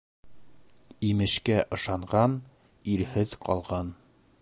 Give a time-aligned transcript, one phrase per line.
[1.09, 2.35] Имешкә ышанған
[2.97, 3.97] ирһеҙ ҡалған.